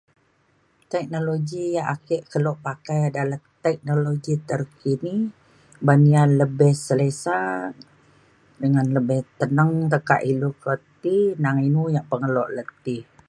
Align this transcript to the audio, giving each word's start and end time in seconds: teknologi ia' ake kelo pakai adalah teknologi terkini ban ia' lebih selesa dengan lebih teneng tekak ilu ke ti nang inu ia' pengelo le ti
teknologi 0.93 1.61
ia' 1.73 1.89
ake 1.95 2.17
kelo 2.31 2.51
pakai 2.65 2.99
adalah 3.09 3.39
teknologi 3.65 4.33
terkini 4.49 5.15
ban 5.85 6.01
ia' 6.11 6.33
lebih 6.41 6.73
selesa 6.85 7.39
dengan 8.63 8.85
lebih 8.95 9.19
teneng 9.39 9.71
tekak 9.93 10.21
ilu 10.31 10.49
ke 10.63 10.73
ti 11.01 11.17
nang 11.43 11.57
inu 11.67 11.81
ia' 11.93 12.07
pengelo 12.11 12.43
le 12.55 12.63
ti 12.83 12.97